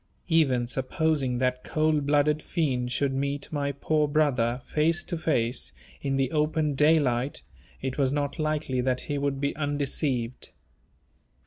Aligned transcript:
Even 0.29 0.65
supposing 0.65 1.37
that 1.37 1.63
cold 1.63 2.07
blooded 2.07 2.41
fiend 2.41 2.91
should 2.91 3.13
meet 3.13 3.51
my 3.51 3.71
poor 3.71 4.07
brother, 4.07 4.63
face 4.65 5.03
to 5.03 5.15
face, 5.15 5.73
in 6.01 6.15
the 6.15 6.31
open 6.31 6.73
daylight, 6.73 7.43
it 7.83 7.99
was 7.99 8.11
not 8.11 8.39
likely 8.39 8.81
that 8.81 9.01
he 9.01 9.19
would 9.19 9.39
be 9.39 9.55
undeceived. 9.55 10.53